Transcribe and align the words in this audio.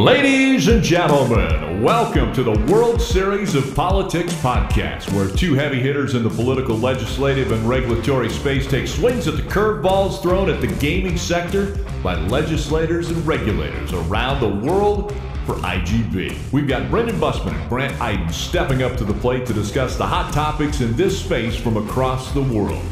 Ladies 0.00 0.66
and 0.68 0.82
gentlemen, 0.82 1.82
welcome 1.82 2.32
to 2.32 2.42
the 2.42 2.58
World 2.72 3.02
Series 3.02 3.54
of 3.54 3.74
Politics 3.74 4.32
podcast, 4.32 5.12
where 5.12 5.28
two 5.28 5.52
heavy 5.52 5.78
hitters 5.78 6.14
in 6.14 6.22
the 6.22 6.30
political, 6.30 6.74
legislative, 6.74 7.52
and 7.52 7.68
regulatory 7.68 8.30
space 8.30 8.66
take 8.66 8.88
swings 8.88 9.28
at 9.28 9.36
the 9.36 9.42
curveballs 9.42 10.22
thrown 10.22 10.48
at 10.48 10.62
the 10.62 10.68
gaming 10.78 11.18
sector 11.18 11.76
by 12.02 12.14
legislators 12.14 13.10
and 13.10 13.26
regulators 13.26 13.92
around 13.92 14.40
the 14.40 14.66
world 14.66 15.12
for 15.44 15.56
iGB. 15.56 16.50
We've 16.50 16.66
got 16.66 16.88
Brendan 16.88 17.20
Bussmann 17.20 17.60
and 17.60 17.68
Brandt 17.68 18.00
Iden 18.00 18.32
stepping 18.32 18.82
up 18.82 18.96
to 18.96 19.04
the 19.04 19.12
plate 19.12 19.44
to 19.48 19.52
discuss 19.52 19.98
the 19.98 20.06
hot 20.06 20.32
topics 20.32 20.80
in 20.80 20.96
this 20.96 21.22
space 21.22 21.56
from 21.56 21.76
across 21.76 22.32
the 22.32 22.42
world. 22.42 22.82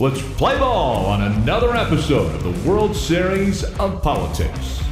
Let's 0.00 0.20
play 0.34 0.58
ball 0.58 1.06
on 1.06 1.22
another 1.22 1.76
episode 1.76 2.34
of 2.34 2.42
the 2.42 2.68
World 2.68 2.96
Series 2.96 3.62
of 3.78 4.02
Politics. 4.02 4.82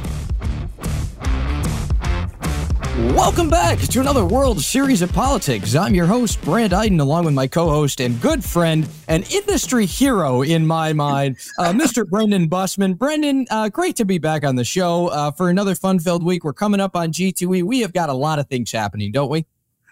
Welcome 2.97 3.49
back 3.49 3.77
to 3.79 3.99
another 3.99 4.23
World 4.23 4.61
Series 4.61 5.01
of 5.01 5.11
Politics. 5.11 5.75
I'm 5.75 5.93
your 5.93 6.05
host, 6.05 6.41
Brandt 6.41 6.71
Iden, 6.71 7.01
along 7.01 7.25
with 7.25 7.33
my 7.33 7.45
co 7.45 7.69
host 7.69 7.99
and 7.99 8.21
good 8.21 8.41
friend, 8.41 8.87
an 9.09 9.23
industry 9.23 9.85
hero 9.85 10.43
in 10.43 10.65
my 10.65 10.93
mind, 10.93 11.35
uh, 11.59 11.73
Mr. 11.73 12.07
Brendan 12.07 12.49
Bussmann. 12.49 12.97
Brendan, 12.97 13.47
uh, 13.51 13.67
great 13.67 13.97
to 13.97 14.05
be 14.05 14.17
back 14.17 14.45
on 14.45 14.55
the 14.55 14.63
show 14.63 15.07
uh, 15.07 15.31
for 15.31 15.49
another 15.49 15.75
fun 15.75 15.99
filled 15.99 16.23
week. 16.23 16.45
We're 16.45 16.53
coming 16.53 16.79
up 16.79 16.95
on 16.95 17.11
G2E. 17.11 17.63
We 17.63 17.81
have 17.81 17.91
got 17.91 18.07
a 18.07 18.13
lot 18.13 18.39
of 18.39 18.47
things 18.47 18.71
happening, 18.71 19.11
don't 19.11 19.29
we? 19.29 19.45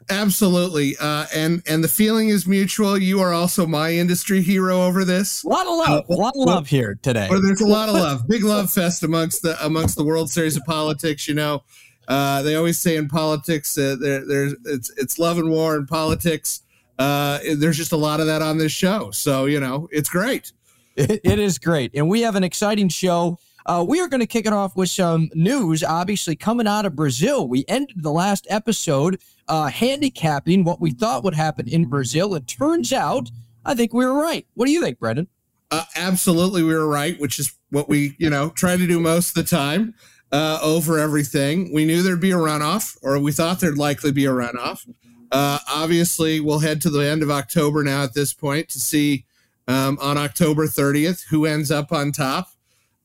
Absolutely, 0.10 0.96
uh, 0.98 1.26
and 1.36 1.62
and 1.68 1.84
the 1.84 1.90
feeling 1.90 2.30
is 2.30 2.48
mutual. 2.48 2.98
You 2.98 3.20
are 3.20 3.34
also 3.34 3.66
my 3.68 3.92
industry 3.92 4.42
hero 4.42 4.82
over 4.82 5.04
this. 5.04 5.44
A 5.44 5.50
lot 5.50 5.68
of 5.68 5.78
love, 5.78 6.06
uh, 6.10 6.14
a 6.14 6.16
lot 6.16 6.36
of 6.38 6.46
love 6.46 6.68
here 6.68 6.98
today. 7.02 7.28
Well, 7.30 7.42
there's 7.42 7.62
a 7.62 7.68
lot 7.68 7.90
of 7.90 7.96
love, 7.96 8.30
big 8.30 8.46
love 8.46 8.72
fest 8.72 9.04
amongst 9.04 9.42
the 9.42 9.58
amongst 9.66 9.98
the 9.98 10.06
World 10.06 10.30
Series 10.30 10.56
of 10.56 10.64
Politics. 10.64 11.28
You 11.28 11.36
know, 11.36 11.64
uh, 12.08 12.42
they 12.42 12.56
always 12.56 12.78
say 12.78 12.98
in 12.98 13.08
politics, 13.08 13.78
uh, 13.78 13.96
there, 14.00 14.26
there's 14.26 14.56
it's 14.66 14.92
it's 14.98 15.20
love 15.20 15.38
and 15.38 15.50
war 15.50 15.76
in 15.76 15.86
politics. 15.86 16.62
Uh, 17.00 17.40
there's 17.56 17.78
just 17.78 17.92
a 17.92 17.98
lot 17.98 18.20
of 18.20 18.28
that 18.28 18.42
on 18.42 18.58
this 18.58 18.72
show, 18.72 19.12
so 19.12 19.46
you 19.46 19.60
know 19.60 19.88
it's 19.92 20.10
great. 20.10 20.52
it, 20.96 21.22
it 21.24 21.40
is 21.40 21.58
great, 21.58 21.92
and 21.94 22.10
we 22.10 22.22
have 22.22 22.36
an 22.36 22.44
exciting 22.44 22.90
show. 22.90 23.38
Uh, 23.66 23.86
we 23.88 24.02
are 24.02 24.10
going 24.10 24.20
to 24.20 24.28
kick 24.28 24.46
it 24.46 24.52
off 24.52 24.76
with 24.76 24.90
some 24.90 25.30
news, 25.34 25.84
obviously 25.84 26.36
coming 26.36 26.68
out 26.68 26.86
of 26.86 26.98
Brazil. 26.98 27.48
We 27.48 27.64
ended 27.70 28.04
the 28.04 28.12
last 28.12 28.46
episode 28.50 29.22
uh, 29.48 29.68
handicapping 29.68 30.66
what 30.66 30.82
we 30.82 30.92
thought 30.92 31.24
would 31.24 31.34
happen 31.34 31.70
in 31.70 31.86
Brazil. 31.86 32.36
It 32.36 32.46
turns 32.46 32.92
out, 32.92 33.32
I 33.66 33.74
think 33.74 33.94
we 33.94 34.06
were 34.06 34.22
right. 34.22 34.46
What 34.56 34.66
do 34.66 34.74
you 34.74 34.82
think, 34.82 35.00
Brendan? 35.00 35.30
Uh, 35.72 35.86
absolutely, 35.96 36.62
we 36.62 36.74
were 36.74 36.88
right, 36.88 37.18
which 37.22 37.40
is 37.40 37.54
what 37.70 37.88
we, 37.88 38.16
you 38.20 38.30
know, 38.30 38.50
try 38.50 38.76
to 38.76 38.86
do 38.86 39.00
most 39.00 39.30
of 39.30 39.36
the 39.36 39.50
time 39.50 39.94
uh, 40.34 40.58
over 40.64 40.98
everything. 40.98 41.72
We 41.72 41.86
knew 41.86 42.02
there'd 42.02 42.20
be 42.20 42.32
a 42.32 42.36
runoff, 42.36 42.98
or 43.04 43.20
we 43.20 43.32
thought 43.32 43.60
there'd 43.60 43.78
likely 43.78 44.12
be 44.12 44.26
a 44.26 44.32
runoff. 44.32 44.86
Uh, 45.32 45.60
obviously, 45.70 46.40
we'll 46.40 46.60
head 46.60 46.82
to 46.82 46.90
the 46.90 47.06
end 47.06 47.22
of 47.22 47.30
October 47.30 47.84
now 47.84 48.04
at 48.04 48.16
this 48.16 48.34
point 48.34 48.68
to 48.70 48.80
see 48.80 49.26
um, 49.68 49.98
on 50.02 50.18
October 50.18 50.66
30th 50.66 51.26
who 51.30 51.46
ends 51.46 51.70
up 51.70 51.92
on 51.92 52.12
top 52.12 52.50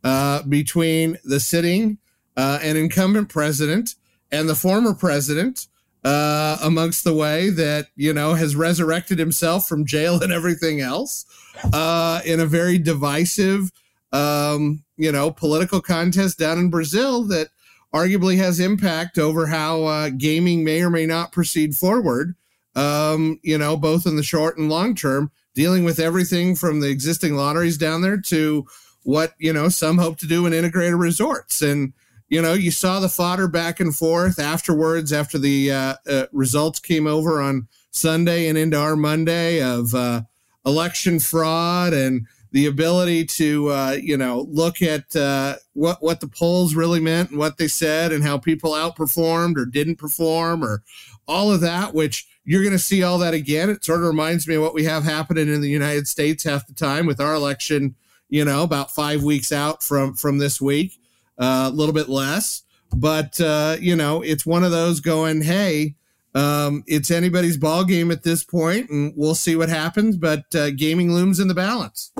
uh, 0.02 0.42
between 0.42 1.18
the 1.22 1.38
sitting 1.38 1.98
uh, 2.36 2.58
and 2.62 2.78
incumbent 2.78 3.28
president 3.28 3.94
and 4.32 4.48
the 4.48 4.54
former 4.54 4.94
president. 4.94 5.68
Uh, 6.04 6.56
amongst 6.62 7.02
the 7.02 7.12
way 7.12 7.50
that 7.50 7.88
you 7.96 8.14
know 8.14 8.34
has 8.34 8.54
resurrected 8.54 9.18
himself 9.18 9.68
from 9.68 9.84
jail 9.84 10.18
and 10.22 10.32
everything 10.32 10.80
else 10.80 11.26
uh, 11.72 12.20
in 12.24 12.38
a 12.38 12.46
very 12.46 12.78
divisive 12.78 13.72
um, 14.12 14.84
you 14.98 15.10
know, 15.10 15.30
political 15.30 15.80
contest 15.80 16.38
down 16.38 16.58
in 16.58 16.68
Brazil 16.68 17.22
that 17.24 17.48
arguably 17.94 18.36
has 18.36 18.60
impact 18.60 19.18
over 19.18 19.46
how 19.46 19.84
uh, 19.84 20.10
gaming 20.10 20.64
may 20.64 20.82
or 20.82 20.90
may 20.90 21.06
not 21.06 21.32
proceed 21.32 21.74
forward. 21.74 22.34
Um, 22.74 23.40
you 23.42 23.56
know, 23.56 23.76
both 23.76 24.06
in 24.06 24.16
the 24.16 24.22
short 24.22 24.58
and 24.58 24.68
long 24.68 24.94
term, 24.94 25.32
dealing 25.54 25.84
with 25.84 25.98
everything 25.98 26.54
from 26.54 26.80
the 26.80 26.90
existing 26.90 27.34
lotteries 27.34 27.78
down 27.78 28.02
there 28.02 28.20
to 28.20 28.66
what 29.02 29.32
you 29.38 29.52
know 29.52 29.68
some 29.68 29.98
hope 29.98 30.18
to 30.18 30.26
do 30.26 30.44
in 30.44 30.52
integrated 30.52 30.94
resorts 30.94 31.62
and 31.62 31.94
you 32.28 32.42
know 32.42 32.52
you 32.52 32.70
saw 32.70 33.00
the 33.00 33.08
fodder 33.08 33.48
back 33.48 33.80
and 33.80 33.96
forth 33.96 34.38
afterwards 34.38 35.12
after 35.12 35.38
the 35.38 35.72
uh, 35.72 35.94
uh, 36.06 36.26
results 36.30 36.78
came 36.78 37.06
over 37.06 37.40
on 37.40 37.66
sunday 37.90 38.48
and 38.48 38.58
into 38.58 38.78
our 38.78 38.96
monday 38.96 39.62
of 39.62 39.94
uh, 39.94 40.20
election 40.66 41.18
fraud 41.18 41.94
and 41.94 42.26
the 42.52 42.66
ability 42.66 43.24
to 43.24 43.68
uh, 43.68 43.96
you 44.00 44.16
know 44.16 44.46
look 44.50 44.82
at 44.82 45.14
uh, 45.14 45.56
what 45.74 46.02
what 46.02 46.20
the 46.20 46.28
polls 46.28 46.74
really 46.74 47.00
meant 47.00 47.30
and 47.30 47.38
what 47.38 47.58
they 47.58 47.68
said 47.68 48.12
and 48.12 48.24
how 48.24 48.38
people 48.38 48.72
outperformed 48.72 49.56
or 49.56 49.66
didn't 49.66 49.96
perform 49.96 50.64
or 50.64 50.82
all 51.26 51.52
of 51.52 51.60
that 51.60 51.94
which 51.94 52.26
you're 52.44 52.62
going 52.62 52.72
to 52.72 52.78
see 52.78 53.02
all 53.02 53.18
that 53.18 53.34
again. 53.34 53.68
It 53.68 53.84
sort 53.84 54.00
of 54.00 54.06
reminds 54.06 54.48
me 54.48 54.54
of 54.54 54.62
what 54.62 54.72
we 54.72 54.84
have 54.84 55.04
happening 55.04 55.52
in 55.52 55.60
the 55.60 55.70
united 55.70 56.08
states 56.08 56.44
half 56.44 56.66
the 56.66 56.74
time 56.74 57.06
with 57.06 57.20
our 57.20 57.34
election 57.34 57.94
you 58.28 58.44
know 58.44 58.62
about 58.62 58.94
five 58.94 59.22
weeks 59.22 59.52
out 59.52 59.82
from 59.82 60.14
from 60.14 60.38
this 60.38 60.60
week 60.60 60.98
uh, 61.38 61.68
a 61.72 61.74
little 61.74 61.94
bit 61.94 62.08
less. 62.08 62.62
But 62.94 63.40
uh, 63.40 63.76
you 63.80 63.96
know 63.96 64.22
it's 64.22 64.46
one 64.46 64.64
of 64.64 64.70
those 64.70 65.00
going 65.00 65.42
hey 65.42 65.96
um, 66.34 66.84
it's 66.86 67.10
anybody's 67.10 67.56
ball 67.56 67.84
game 67.84 68.10
at 68.10 68.22
this 68.22 68.44
point 68.44 68.90
and 68.90 69.12
we'll 69.16 69.34
see 69.34 69.56
what 69.56 69.68
happens 69.68 70.16
but 70.16 70.44
uh, 70.54 70.70
gaming 70.70 71.12
looms 71.12 71.40
in 71.40 71.48
the 71.48 71.54
balance 71.54 72.12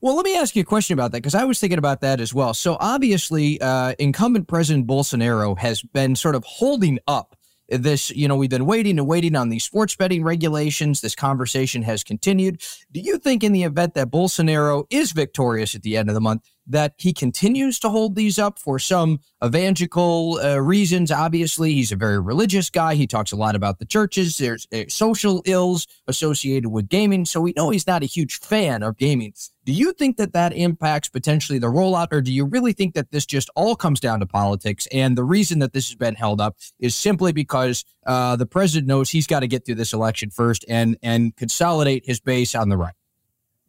well, 0.00 0.16
let 0.16 0.24
me 0.24 0.36
ask 0.36 0.56
you 0.56 0.62
a 0.62 0.64
question 0.64 0.94
about 0.94 1.12
that 1.12 1.18
because 1.18 1.34
I 1.34 1.44
was 1.44 1.60
thinking 1.60 1.78
about 1.78 2.00
that 2.00 2.20
as 2.20 2.32
well. 2.32 2.54
So, 2.54 2.76
obviously, 2.80 3.60
uh, 3.60 3.94
incumbent 3.98 4.48
President 4.48 4.86
Bolsonaro 4.86 5.58
has 5.58 5.82
been 5.82 6.16
sort 6.16 6.34
of 6.34 6.44
holding 6.44 6.98
up 7.06 7.36
this. 7.68 8.10
You 8.10 8.26
know, 8.26 8.36
we've 8.36 8.50
been 8.50 8.66
waiting 8.66 8.98
and 8.98 9.06
waiting 9.06 9.36
on 9.36 9.50
these 9.50 9.64
sports 9.64 9.94
betting 9.94 10.24
regulations. 10.24 11.02
This 11.02 11.14
conversation 11.14 11.82
has 11.82 12.02
continued. 12.02 12.62
Do 12.92 13.00
you 13.00 13.18
think, 13.18 13.44
in 13.44 13.52
the 13.52 13.64
event 13.64 13.94
that 13.94 14.10
Bolsonaro 14.10 14.86
is 14.90 15.12
victorious 15.12 15.74
at 15.74 15.82
the 15.82 15.98
end 15.98 16.08
of 16.08 16.14
the 16.14 16.20
month, 16.20 16.48
that 16.66 16.94
he 16.98 17.12
continues 17.12 17.78
to 17.80 17.88
hold 17.88 18.14
these 18.14 18.38
up 18.38 18.58
for 18.58 18.78
some 18.78 19.20
evangelical 19.44 20.38
uh, 20.42 20.58
reasons. 20.58 21.10
Obviously, 21.10 21.74
he's 21.74 21.92
a 21.92 21.96
very 21.96 22.20
religious 22.20 22.70
guy. 22.70 22.94
He 22.94 23.06
talks 23.06 23.32
a 23.32 23.36
lot 23.36 23.56
about 23.56 23.78
the 23.78 23.84
churches. 23.86 24.38
There's 24.38 24.66
uh, 24.72 24.84
social 24.88 25.42
ills 25.46 25.86
associated 26.06 26.70
with 26.70 26.88
gaming. 26.88 27.24
So 27.24 27.40
we 27.40 27.52
know 27.56 27.70
he's 27.70 27.86
not 27.86 28.02
a 28.02 28.06
huge 28.06 28.38
fan 28.38 28.82
of 28.82 28.96
gaming. 28.96 29.32
Do 29.64 29.72
you 29.72 29.92
think 29.92 30.16
that 30.16 30.32
that 30.32 30.52
impacts 30.52 31.08
potentially 31.08 31.58
the 31.58 31.66
rollout, 31.66 32.08
or 32.12 32.20
do 32.20 32.32
you 32.32 32.44
really 32.44 32.72
think 32.72 32.94
that 32.94 33.10
this 33.10 33.26
just 33.26 33.50
all 33.54 33.76
comes 33.76 34.00
down 34.00 34.20
to 34.20 34.26
politics? 34.26 34.88
And 34.90 35.18
the 35.18 35.24
reason 35.24 35.58
that 35.58 35.72
this 35.72 35.88
has 35.88 35.96
been 35.96 36.14
held 36.14 36.40
up 36.40 36.56
is 36.78 36.96
simply 36.96 37.32
because 37.32 37.84
uh, 38.06 38.36
the 38.36 38.46
president 38.46 38.88
knows 38.88 39.10
he's 39.10 39.26
got 39.26 39.40
to 39.40 39.46
get 39.46 39.66
through 39.66 39.74
this 39.76 39.92
election 39.92 40.30
first 40.30 40.64
and 40.68 40.96
and 41.02 41.36
consolidate 41.36 42.06
his 42.06 42.20
base 42.20 42.54
on 42.54 42.68
the 42.68 42.76
right. 42.76 42.94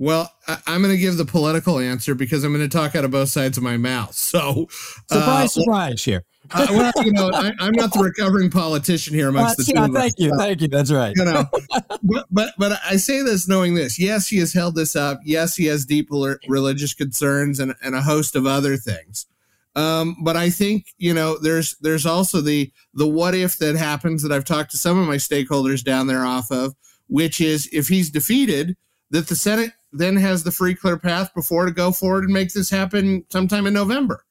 Well, 0.01 0.33
I, 0.47 0.57
am 0.65 0.81
going 0.81 0.95
to 0.95 0.99
give 0.99 1.17
the 1.17 1.25
political 1.25 1.77
answer 1.77 2.15
because 2.15 2.43
I'm 2.43 2.51
going 2.51 2.67
to 2.67 2.75
talk 2.75 2.95
out 2.95 3.05
of 3.05 3.11
both 3.11 3.29
sides 3.29 3.55
of 3.59 3.63
my 3.63 3.77
mouth. 3.77 4.15
So, 4.15 4.67
surprise, 5.11 5.55
uh, 5.55 5.61
surprise 5.61 6.03
here. 6.03 6.23
uh, 6.51 6.65
well, 6.71 6.91
you 7.05 7.11
know, 7.11 7.29
I, 7.31 7.51
am 7.59 7.73
not 7.73 7.93
the 7.93 7.99
recovering 7.99 8.49
politician 8.49 9.13
here 9.13 9.29
amongst 9.29 9.51
uh, 9.51 9.55
the 9.57 9.63
two. 9.65 9.79
Yeah, 9.79 9.99
thank 9.99 10.13
you, 10.17 10.35
thank 10.35 10.61
you. 10.61 10.67
That's 10.69 10.91
right. 10.91 11.13
You 11.15 11.25
know, 11.25 11.45
but, 12.01 12.25
but 12.31 12.53
but 12.57 12.79
I 12.83 12.95
say 12.95 13.21
this 13.21 13.47
knowing 13.47 13.75
this. 13.75 13.99
Yes, 13.99 14.27
he 14.27 14.39
has 14.39 14.53
held 14.53 14.73
this 14.73 14.95
up. 14.95 15.19
Yes, 15.23 15.55
he 15.55 15.65
has 15.65 15.85
deep 15.85 16.07
religious 16.09 16.95
concerns 16.95 17.59
and, 17.59 17.75
and 17.83 17.93
a 17.93 18.01
host 18.01 18.35
of 18.35 18.47
other 18.47 18.77
things. 18.77 19.27
Um, 19.75 20.15
but 20.23 20.35
I 20.35 20.49
think 20.49 20.87
you 20.97 21.13
know 21.13 21.37
there's 21.37 21.75
there's 21.75 22.07
also 22.07 22.41
the 22.41 22.71
the 22.95 23.07
what 23.07 23.35
if 23.35 23.59
that 23.59 23.75
happens 23.75 24.23
that 24.23 24.31
I've 24.31 24.45
talked 24.45 24.71
to 24.71 24.77
some 24.77 24.97
of 24.97 25.07
my 25.07 25.17
stakeholders 25.17 25.83
down 25.83 26.07
there 26.07 26.25
off 26.25 26.49
of, 26.49 26.73
which 27.07 27.39
is 27.39 27.69
if 27.71 27.87
he's 27.87 28.09
defeated, 28.09 28.75
that 29.11 29.27
the 29.27 29.35
Senate 29.35 29.73
then 29.93 30.15
has 30.15 30.43
the 30.43 30.51
free 30.51 30.75
clear 30.75 30.97
path 30.97 31.33
before 31.33 31.65
to 31.65 31.71
go 31.71 31.91
forward 31.91 32.23
and 32.23 32.33
make 32.33 32.53
this 32.53 32.69
happen 32.69 33.25
sometime 33.29 33.67
in 33.67 33.73
November 33.73 34.25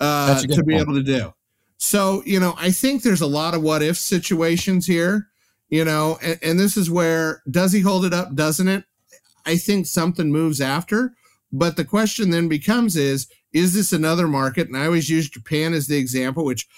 uh, 0.00 0.40
to 0.40 0.62
be 0.64 0.74
point. 0.74 0.82
able 0.82 0.94
to 0.94 1.02
do. 1.02 1.32
So, 1.78 2.22
you 2.26 2.40
know, 2.40 2.54
I 2.58 2.70
think 2.70 3.02
there's 3.02 3.20
a 3.20 3.26
lot 3.26 3.54
of 3.54 3.62
what 3.62 3.82
if 3.82 3.96
situations 3.96 4.86
here, 4.86 5.28
you 5.68 5.84
know, 5.84 6.18
and, 6.22 6.38
and 6.42 6.60
this 6.60 6.76
is 6.76 6.90
where 6.90 7.42
does 7.50 7.72
he 7.72 7.80
hold 7.80 8.04
it 8.04 8.12
up? 8.12 8.34
Doesn't 8.34 8.68
it? 8.68 8.84
I 9.46 9.56
think 9.56 9.86
something 9.86 10.32
moves 10.32 10.60
after. 10.60 11.14
But 11.52 11.76
the 11.76 11.84
question 11.84 12.30
then 12.30 12.48
becomes 12.48 12.96
is, 12.96 13.28
is 13.52 13.72
this 13.72 13.92
another 13.92 14.28
market? 14.28 14.68
And 14.68 14.76
I 14.76 14.86
always 14.86 15.08
use 15.08 15.30
Japan 15.30 15.72
as 15.72 15.86
the 15.86 15.96
example, 15.96 16.44
which 16.44 16.68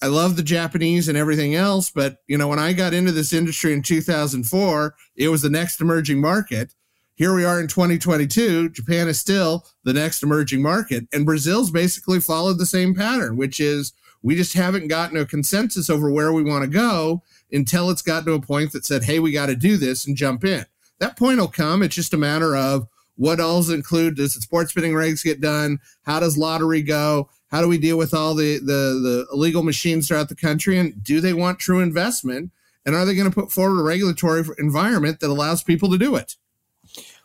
I 0.00 0.06
love 0.06 0.36
the 0.36 0.42
Japanese 0.42 1.08
and 1.08 1.18
everything 1.18 1.54
else. 1.54 1.90
But, 1.90 2.18
you 2.28 2.38
know, 2.38 2.46
when 2.46 2.58
I 2.58 2.74
got 2.74 2.94
into 2.94 3.10
this 3.10 3.32
industry 3.32 3.72
in 3.72 3.82
2004, 3.82 4.94
it 5.16 5.28
was 5.28 5.42
the 5.42 5.50
next 5.50 5.80
emerging 5.80 6.20
market 6.20 6.74
here 7.16 7.34
we 7.34 7.44
are 7.44 7.60
in 7.60 7.68
2022. 7.68 8.70
Japan 8.70 9.08
is 9.08 9.20
still 9.20 9.64
the 9.84 9.92
next 9.92 10.22
emerging 10.22 10.62
market. 10.62 11.06
And 11.12 11.24
Brazil's 11.24 11.70
basically 11.70 12.20
followed 12.20 12.58
the 12.58 12.66
same 12.66 12.94
pattern, 12.94 13.36
which 13.36 13.60
is 13.60 13.92
we 14.22 14.34
just 14.34 14.54
haven't 14.54 14.88
gotten 14.88 15.16
a 15.16 15.24
consensus 15.24 15.88
over 15.88 16.10
where 16.10 16.32
we 16.32 16.42
want 16.42 16.64
to 16.64 16.70
go 16.70 17.22
until 17.52 17.90
it's 17.90 18.02
gotten 18.02 18.26
to 18.26 18.32
a 18.32 18.40
point 18.40 18.72
that 18.72 18.84
said, 18.84 19.04
hey, 19.04 19.20
we 19.20 19.30
got 19.30 19.46
to 19.46 19.54
do 19.54 19.76
this 19.76 20.06
and 20.06 20.16
jump 20.16 20.44
in. 20.44 20.64
That 20.98 21.16
point 21.16 21.38
will 21.38 21.48
come. 21.48 21.82
It's 21.82 21.94
just 21.94 22.14
a 22.14 22.18
matter 22.18 22.56
of 22.56 22.88
what 23.16 23.38
else 23.38 23.68
include. 23.68 24.16
Does 24.16 24.34
the 24.34 24.40
sports 24.40 24.72
betting 24.72 24.92
regs 24.92 25.22
get 25.22 25.40
done? 25.40 25.78
How 26.02 26.18
does 26.18 26.38
lottery 26.38 26.82
go? 26.82 27.28
How 27.48 27.60
do 27.60 27.68
we 27.68 27.78
deal 27.78 27.96
with 27.96 28.14
all 28.14 28.34
the 28.34 28.58
the 28.58 28.64
the 28.64 29.26
illegal 29.32 29.62
machines 29.62 30.08
throughout 30.08 30.28
the 30.28 30.34
country? 30.34 30.78
And 30.78 31.02
do 31.04 31.20
they 31.20 31.32
want 31.32 31.60
true 31.60 31.78
investment? 31.78 32.50
And 32.84 32.94
are 32.94 33.04
they 33.04 33.14
going 33.14 33.30
to 33.30 33.34
put 33.34 33.52
forward 33.52 33.80
a 33.80 33.84
regulatory 33.84 34.44
environment 34.58 35.20
that 35.20 35.30
allows 35.30 35.62
people 35.62 35.90
to 35.90 35.98
do 35.98 36.16
it? 36.16 36.36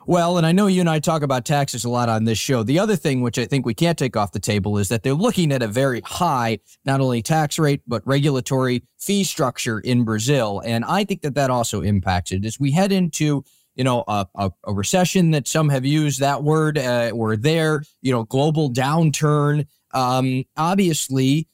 Well, 0.10 0.40
and 0.40 0.48
I 0.48 0.54
know 0.54 0.66
you 0.66 0.80
and 0.80 0.90
I 0.90 0.98
talk 0.98 1.22
about 1.22 1.46
taxes 1.46 1.86
a 1.86 1.90
lot 1.90 2.10
on 2.10 2.24
this 2.24 2.40
show. 2.40 2.64
The 2.64 2.80
other 2.80 2.96
thing, 2.96 3.22
which 3.22 3.38
I 3.38 3.46
think 3.46 3.64
we 3.64 3.76
can't 3.76 3.96
take 3.96 4.18
off 4.18 4.32
the 4.32 4.40
table, 4.40 4.80
is 4.80 4.90
that 4.90 5.04
they're 5.04 5.14
looking 5.14 5.52
at 5.52 5.62
a 5.62 5.68
very 5.68 6.02
high, 6.04 6.58
not 6.84 7.00
only 7.00 7.22
tax 7.22 7.60
rate, 7.60 7.84
but 7.86 8.02
regulatory 8.08 8.82
fee 8.98 9.24
structure 9.24 9.80
in 9.80 10.06
Brazil. 10.06 10.64
And 10.66 10.84
I 10.84 11.04
think 11.04 11.22
that 11.22 11.36
that 11.36 11.52
also 11.52 11.82
impacts 11.82 12.32
it 12.32 12.44
as 12.44 12.60
we 12.60 12.72
head 12.72 12.92
into 12.92 13.44
you 13.76 13.84
know, 13.84 14.04
a, 14.08 14.26
a, 14.34 14.52
a, 14.66 14.74
recession 14.74 15.30
that 15.30 15.48
some 15.48 15.70
have 15.70 15.86
used 15.86 16.22
that 16.22 16.42
word. 16.44 16.80
Uh, 16.80 17.12
we're 17.14 17.36
there, 17.36 17.84
you 18.02 18.12
know, 18.12 18.24
global 18.24 18.72
downturn. 18.72 19.68
Um, 19.94 20.44
obviously, 20.58 21.48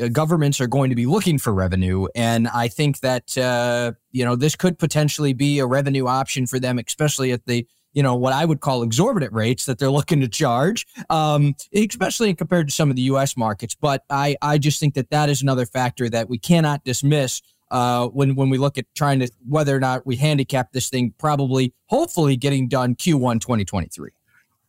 uh, 0.00 0.08
governments 0.08 0.60
are 0.60 0.66
going 0.66 0.88
to 0.88 0.96
be 0.96 1.06
looking 1.06 1.38
for 1.38 1.52
revenue. 1.52 2.06
And 2.14 2.48
I 2.48 2.68
think 2.68 3.00
that, 3.00 3.36
uh, 3.36 3.92
you 4.12 4.24
know, 4.24 4.34
this 4.34 4.56
could 4.56 4.78
potentially 4.78 5.34
be 5.34 5.58
a 5.58 5.66
revenue 5.66 6.06
option 6.06 6.46
for 6.46 6.58
them, 6.58 6.78
especially 6.78 7.32
at 7.32 7.44
the, 7.44 7.66
you 7.92 8.02
know, 8.02 8.14
what 8.14 8.32
I 8.32 8.44
would 8.44 8.60
call 8.60 8.82
exorbitant 8.82 9.32
rates 9.32 9.66
that 9.66 9.78
they're 9.78 9.90
looking 9.90 10.20
to 10.20 10.28
charge, 10.28 10.86
um, 11.10 11.54
especially 11.74 12.34
compared 12.34 12.68
to 12.68 12.74
some 12.74 12.90
of 12.90 12.96
the 12.96 13.02
U.S. 13.02 13.36
markets. 13.36 13.74
But 13.74 14.04
I, 14.10 14.36
I 14.42 14.58
just 14.58 14.78
think 14.78 14.94
that 14.94 15.10
that 15.10 15.28
is 15.28 15.42
another 15.42 15.66
factor 15.66 16.08
that 16.10 16.28
we 16.28 16.38
cannot 16.38 16.84
dismiss 16.84 17.42
uh, 17.70 18.08
when 18.08 18.34
when 18.34 18.50
we 18.50 18.58
look 18.58 18.78
at 18.78 18.86
trying 18.94 19.20
to 19.20 19.30
whether 19.46 19.76
or 19.76 19.80
not 19.80 20.06
we 20.06 20.16
handicap 20.16 20.72
this 20.72 20.88
thing, 20.88 21.14
probably 21.18 21.74
hopefully 21.86 22.36
getting 22.36 22.68
done 22.68 22.94
Q1 22.94 23.40
2023. 23.40 24.10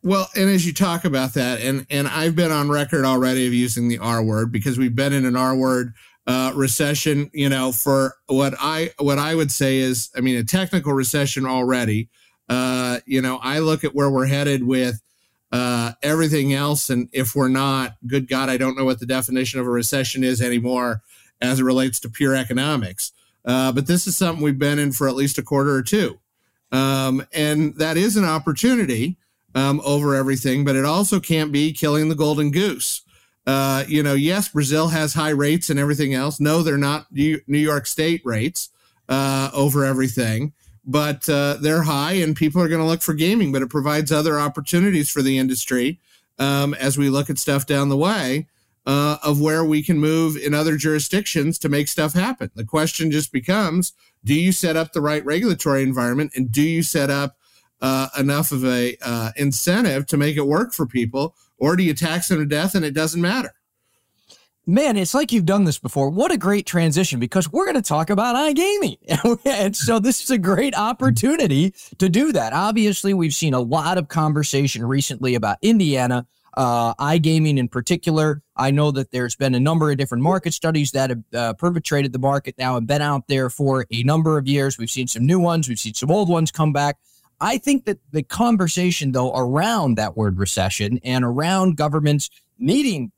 Well, 0.01 0.29
and 0.35 0.49
as 0.49 0.65
you 0.65 0.73
talk 0.73 1.05
about 1.05 1.33
that, 1.33 1.61
and 1.61 1.85
and 1.89 2.07
I've 2.07 2.35
been 2.35 2.51
on 2.51 2.69
record 2.69 3.05
already 3.05 3.47
of 3.47 3.53
using 3.53 3.89
the 3.89 3.97
R 3.97 4.23
word 4.23 4.51
because 4.51 4.77
we've 4.77 4.95
been 4.95 5.13
in 5.13 5.25
an 5.25 5.35
R 5.35 5.55
word 5.55 5.93
uh, 6.25 6.53
recession. 6.55 7.29
You 7.33 7.49
know, 7.49 7.71
for 7.71 8.15
what 8.27 8.53
I 8.59 8.91
what 8.99 9.17
I 9.17 9.35
would 9.35 9.51
say 9.51 9.77
is, 9.77 10.09
I 10.15 10.21
mean, 10.21 10.37
a 10.37 10.43
technical 10.43 10.93
recession 10.93 11.45
already. 11.45 12.09
Uh, 12.49 12.99
you 13.05 13.21
know, 13.21 13.39
I 13.41 13.59
look 13.59 13.83
at 13.83 13.93
where 13.93 14.09
we're 14.09 14.25
headed 14.25 14.65
with 14.65 15.01
uh, 15.51 15.93
everything 16.03 16.53
else, 16.53 16.89
and 16.89 17.07
if 17.11 17.35
we're 17.35 17.47
not, 17.47 17.95
good 18.07 18.27
God, 18.27 18.49
I 18.49 18.57
don't 18.57 18.77
know 18.77 18.85
what 18.85 18.99
the 18.99 19.05
definition 19.05 19.59
of 19.59 19.67
a 19.67 19.69
recession 19.69 20.23
is 20.23 20.41
anymore 20.41 21.01
as 21.41 21.59
it 21.59 21.63
relates 21.63 21.99
to 22.01 22.09
pure 22.09 22.35
economics. 22.35 23.11
Uh, 23.45 23.71
but 23.71 23.87
this 23.87 24.07
is 24.07 24.17
something 24.17 24.43
we've 24.43 24.59
been 24.59 24.79
in 24.79 24.91
for 24.91 25.07
at 25.07 25.15
least 25.15 25.37
a 25.37 25.43
quarter 25.43 25.73
or 25.73 25.81
two. 25.81 26.19
Um, 26.71 27.25
and 27.33 27.75
that 27.75 27.97
is 27.97 28.15
an 28.15 28.25
opportunity 28.25 29.17
um, 29.55 29.81
over 29.83 30.15
everything, 30.15 30.65
but 30.65 30.75
it 30.75 30.85
also 30.85 31.19
can't 31.19 31.51
be 31.51 31.73
killing 31.73 32.09
the 32.09 32.15
golden 32.15 32.51
goose. 32.51 33.01
Uh, 33.47 33.83
you 33.87 34.03
know, 34.03 34.13
yes, 34.13 34.49
Brazil 34.49 34.89
has 34.89 35.13
high 35.13 35.29
rates 35.29 35.69
and 35.69 35.79
everything 35.79 36.13
else. 36.13 36.39
No, 36.39 36.61
they're 36.61 36.77
not 36.77 37.07
New 37.11 37.41
York 37.47 37.87
State 37.87 38.21
rates 38.23 38.69
uh, 39.07 39.49
over 39.53 39.83
everything, 39.85 40.53
but 40.85 41.27
uh, 41.29 41.57
they're 41.61 41.83
high 41.83 42.13
and 42.13 42.35
people 42.35 42.61
are 42.61 42.67
going 42.67 42.81
to 42.81 42.87
look 42.87 43.01
for 43.01 43.13
gaming, 43.13 43.51
but 43.51 43.61
it 43.61 43.69
provides 43.69 44.11
other 44.11 44.39
opportunities 44.39 45.09
for 45.09 45.21
the 45.21 45.37
industry 45.37 45.99
um, 46.39 46.73
as 46.75 46.97
we 46.97 47.09
look 47.09 47.29
at 47.29 47.37
stuff 47.37 47.65
down 47.65 47.89
the 47.89 47.97
way 47.97 48.47
uh, 48.85 49.17
of 49.23 49.39
where 49.39 49.63
we 49.63 49.83
can 49.83 49.99
move 49.99 50.35
in 50.35 50.53
other 50.53 50.75
jurisdictions 50.75 51.59
to 51.59 51.69
make 51.69 51.87
stuff 51.87 52.13
happen. 52.13 52.49
The 52.55 52.65
question 52.65 53.11
just 53.11 53.31
becomes 53.31 53.93
do 54.23 54.33
you 54.33 54.51
set 54.51 54.75
up 54.75 54.91
the 54.91 55.01
right 55.01 55.23
regulatory 55.23 55.83
environment 55.83 56.31
and 56.35 56.51
do 56.51 56.61
you 56.61 56.83
set 56.83 57.09
up 57.09 57.37
uh, 57.81 58.09
enough 58.17 58.51
of 58.51 58.65
a 58.65 58.97
uh, 59.01 59.31
incentive 59.37 60.05
to 60.07 60.17
make 60.17 60.35
it 60.35 60.47
work 60.47 60.73
for 60.73 60.85
people 60.85 61.35
or 61.57 61.75
do 61.75 61.83
you 61.83 61.93
tax 61.93 62.27
them 62.27 62.39
to 62.39 62.45
death 62.45 62.75
and 62.75 62.83
it 62.83 62.93
doesn't 62.93 63.21
matter? 63.21 63.53
Man, 64.67 64.97
it's 64.97 65.15
like 65.15 65.31
you've 65.31 65.45
done 65.45 65.63
this 65.63 65.79
before. 65.79 66.09
What 66.11 66.31
a 66.31 66.37
great 66.37 66.67
transition 66.67 67.19
because 67.19 67.51
we're 67.51 67.65
going 67.65 67.75
to 67.75 67.81
talk 67.81 68.11
about 68.11 68.35
iGaming. 68.35 68.97
and 69.45 69.75
so 69.75 69.97
this 69.97 70.21
is 70.21 70.29
a 70.29 70.37
great 70.37 70.77
opportunity 70.77 71.73
to 71.97 72.07
do 72.07 72.31
that. 72.33 72.53
Obviously, 72.53 73.13
we've 73.13 73.33
seen 73.33 73.55
a 73.55 73.59
lot 73.59 73.97
of 73.97 74.09
conversation 74.09 74.85
recently 74.85 75.33
about 75.33 75.57
Indiana 75.63 76.27
uh, 76.55 76.93
iGaming 76.95 77.57
in 77.57 77.67
particular. 77.67 78.41
I 78.55 78.71
know 78.71 78.91
that 78.91 79.11
there's 79.11 79.35
been 79.35 79.55
a 79.55 79.59
number 79.59 79.91
of 79.91 79.97
different 79.97 80.23
market 80.23 80.53
studies 80.53 80.91
that 80.91 81.09
have 81.09 81.23
uh, 81.33 81.53
perpetrated 81.53 82.11
the 82.13 82.19
market 82.19 82.55
now 82.57 82.77
and 82.77 82.85
been 82.85 83.01
out 83.01 83.27
there 83.27 83.49
for 83.49 83.85
a 83.91 84.03
number 84.03 84.37
of 84.37 84.47
years. 84.47 84.77
We've 84.77 84.89
seen 84.89 85.07
some 85.07 85.25
new 85.25 85.39
ones, 85.39 85.69
we've 85.69 85.79
seen 85.79 85.93
some 85.93 86.11
old 86.11 86.29
ones 86.29 86.51
come 86.51 86.73
back. 86.73 86.97
I 87.41 87.57
think 87.57 87.85
that 87.85 87.99
the 88.11 88.23
conversation, 88.23 89.13
though, 89.13 89.33
around 89.33 89.95
that 89.95 90.17
word 90.17 90.37
recession 90.37 90.99
and 91.03 91.23
around 91.23 91.77
governments 91.77 92.29
needing 92.57 93.13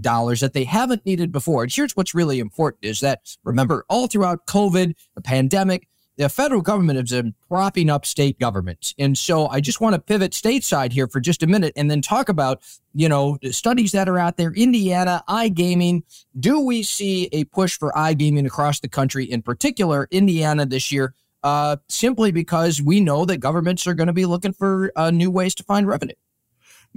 dollars 0.00 0.40
that 0.40 0.52
they 0.52 0.64
haven't 0.64 1.04
needed 1.06 1.32
before. 1.32 1.62
And 1.62 1.72
here's 1.72 1.96
what's 1.96 2.14
really 2.14 2.38
important 2.38 2.84
is 2.84 3.00
that 3.00 3.36
remember, 3.44 3.84
all 3.88 4.06
throughout 4.06 4.46
COVID, 4.46 4.94
the 5.14 5.20
pandemic, 5.20 5.88
the 6.16 6.28
federal 6.28 6.62
government 6.62 6.98
has 6.98 7.10
been 7.10 7.34
propping 7.48 7.90
up 7.90 8.06
state 8.06 8.38
governments. 8.38 8.94
And 8.98 9.16
so 9.18 9.48
I 9.48 9.60
just 9.60 9.80
want 9.80 9.94
to 9.94 10.00
pivot 10.00 10.32
stateside 10.32 10.92
here 10.92 11.06
for 11.06 11.20
just 11.20 11.42
a 11.42 11.46
minute 11.46 11.74
and 11.76 11.90
then 11.90 12.00
talk 12.00 12.28
about, 12.28 12.62
you 12.94 13.08
know, 13.08 13.38
the 13.42 13.52
studies 13.52 13.92
that 13.92 14.08
are 14.08 14.18
out 14.18 14.36
there. 14.36 14.52
Indiana, 14.52 15.22
iGaming. 15.28 16.02
Do 16.38 16.60
we 16.60 16.82
see 16.82 17.28
a 17.32 17.44
push 17.44 17.78
for 17.78 17.92
iGaming 17.92 18.46
across 18.46 18.80
the 18.80 18.88
country, 18.88 19.24
in 19.24 19.42
particular, 19.42 20.08
Indiana 20.10 20.64
this 20.64 20.90
year? 20.90 21.14
Uh, 21.42 21.76
simply 21.88 22.32
because 22.32 22.82
we 22.82 22.98
know 22.98 23.24
that 23.24 23.36
governments 23.36 23.86
are 23.86 23.94
going 23.94 24.08
to 24.08 24.12
be 24.12 24.26
looking 24.26 24.52
for 24.52 24.90
uh, 24.96 25.10
new 25.10 25.30
ways 25.30 25.54
to 25.54 25.62
find 25.62 25.86
revenue. 25.86 26.14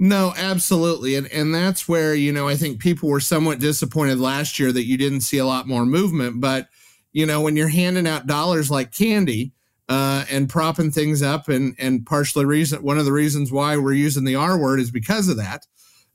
No, 0.02 0.32
absolutely. 0.34 1.14
And 1.14 1.26
and 1.30 1.54
that's 1.54 1.86
where, 1.86 2.14
you 2.14 2.32
know, 2.32 2.48
I 2.48 2.56
think 2.56 2.80
people 2.80 3.10
were 3.10 3.20
somewhat 3.20 3.58
disappointed 3.58 4.18
last 4.18 4.58
year 4.58 4.72
that 4.72 4.86
you 4.86 4.96
didn't 4.96 5.20
see 5.20 5.36
a 5.36 5.44
lot 5.44 5.68
more 5.68 5.84
movement, 5.84 6.40
but 6.40 6.68
you 7.12 7.26
know, 7.26 7.42
when 7.42 7.54
you're 7.54 7.68
handing 7.68 8.06
out 8.06 8.26
dollars 8.26 8.70
like 8.70 8.92
candy 8.96 9.52
uh, 9.90 10.24
and 10.30 10.48
propping 10.48 10.90
things 10.90 11.22
up, 11.22 11.48
and 11.50 11.74
and 11.78 12.06
partially 12.06 12.46
reason 12.46 12.82
one 12.82 12.96
of 12.96 13.04
the 13.04 13.12
reasons 13.12 13.52
why 13.52 13.76
we're 13.76 13.92
using 13.92 14.24
the 14.24 14.36
R 14.36 14.58
word 14.58 14.80
is 14.80 14.90
because 14.90 15.28
of 15.28 15.36
that 15.36 15.66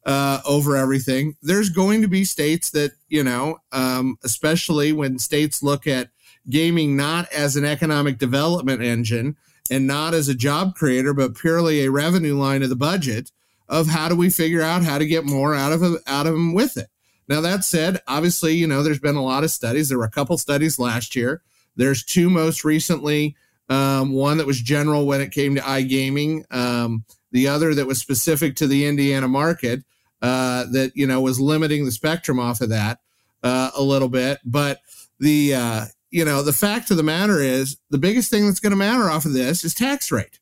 uh, 0.03 0.41
over 0.47 0.75
everything. 0.75 1.35
There's 1.43 1.69
going 1.69 2.01
to 2.01 2.07
be 2.07 2.23
states 2.23 2.71
that 2.71 2.93
you 3.07 3.23
know, 3.23 3.59
um, 3.71 4.17
especially 4.23 4.93
when 4.93 5.19
states 5.19 5.61
look 5.61 5.85
at 5.85 6.09
gaming 6.49 6.95
not 6.95 7.31
as 7.31 7.55
an 7.55 7.65
economic 7.65 8.17
development 8.17 8.81
engine 8.81 9.37
and 9.69 9.85
not 9.85 10.15
as 10.15 10.27
a 10.27 10.33
job 10.33 10.73
creator, 10.73 11.13
but 11.13 11.35
purely 11.35 11.85
a 11.85 11.91
revenue 11.91 12.35
line 12.35 12.63
of 12.63 12.69
the 12.69 12.75
budget 12.75 13.29
of 13.67 13.87
how 13.87 14.09
do 14.09 14.15
we 14.15 14.29
figure 14.29 14.61
out 14.61 14.83
how 14.83 14.97
to 14.97 15.05
get 15.05 15.25
more 15.25 15.55
out 15.55 15.73
of 15.73 15.83
out 16.07 16.27
of 16.27 16.33
them 16.33 16.53
with 16.53 16.77
it. 16.77 16.87
Now, 17.27 17.41
that 17.41 17.63
said, 17.63 18.01
obviously, 18.07 18.53
you 18.53 18.67
know, 18.67 18.83
there's 18.83 18.99
been 18.99 19.15
a 19.15 19.23
lot 19.23 19.43
of 19.43 19.51
studies. 19.51 19.89
There 19.89 19.97
were 19.97 20.05
a 20.05 20.11
couple 20.11 20.37
studies 20.37 20.77
last 20.77 21.15
year. 21.15 21.41
There's 21.75 22.03
two 22.03 22.29
most 22.29 22.63
recently, 22.63 23.35
um, 23.67 24.11
one 24.13 24.37
that 24.37 24.47
was 24.47 24.61
general 24.61 25.05
when 25.05 25.21
it 25.21 25.31
came 25.31 25.55
to 25.55 25.61
iGaming, 25.61 26.43
um, 26.53 27.03
the 27.31 27.47
other 27.47 27.73
that 27.73 27.87
was 27.87 27.99
specific 27.99 28.55
to 28.57 28.67
the 28.67 28.85
Indiana 28.85 29.27
market 29.27 29.83
uh, 30.21 30.65
that, 30.71 30.91
you 30.95 31.07
know, 31.07 31.19
was 31.19 31.39
limiting 31.39 31.85
the 31.85 31.91
spectrum 31.91 32.39
off 32.39 32.61
of 32.61 32.69
that 32.69 32.99
uh, 33.43 33.71
a 33.75 33.81
little 33.81 34.07
bit. 34.07 34.39
But 34.45 34.79
the, 35.19 35.55
uh, 35.55 35.85
you 36.11 36.23
know, 36.23 36.43
the 36.43 36.53
fact 36.53 36.91
of 36.91 36.97
the 36.97 37.03
matter 37.03 37.41
is 37.41 37.77
the 37.89 37.97
biggest 37.97 38.29
thing 38.29 38.45
that's 38.45 38.59
going 38.59 38.71
to 38.71 38.77
matter 38.77 39.09
off 39.09 39.25
of 39.25 39.33
this 39.33 39.63
is 39.63 39.73
tax 39.73 40.11
rate. 40.11 40.39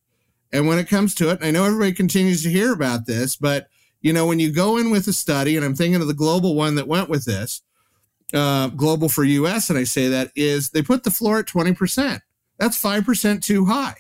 And 0.54 0.68
when 0.68 0.78
it 0.78 0.88
comes 0.88 1.16
to 1.16 1.32
it, 1.32 1.40
I 1.42 1.52
know 1.52 1.66
everybody 1.66 1.92
continues 1.92 2.44
to 2.44 2.50
hear 2.50 2.72
about 2.72 3.08
this, 3.08 3.36
but 3.36 3.68
you 4.02 4.14
know, 4.14 4.28
when 4.28 4.40
you 4.40 4.52
go 4.52 4.78
in 4.78 4.92
with 4.92 5.08
a 5.08 5.14
study, 5.14 5.58
and 5.58 5.66
I'm 5.66 5.76
thinking 5.76 6.00
of 6.00 6.08
the 6.08 6.14
global 6.14 6.56
one 6.56 6.76
that 6.76 6.88
went 6.88 7.10
with 7.10 7.26
this, 7.26 7.62
uh, 8.34 8.68
global 8.68 9.10
for 9.10 9.24
US, 9.24 9.70
and 9.70 9.80
I 9.80 9.84
say 9.84 10.10
that 10.10 10.32
is 10.36 10.70
they 10.70 10.84
put 10.84 11.04
the 11.04 11.12
floor 11.12 11.40
at 11.40 11.48
20%. 11.48 12.22
That's 12.60 12.82
5% 12.82 13.42
too 13.42 13.66
high. 13.66 13.96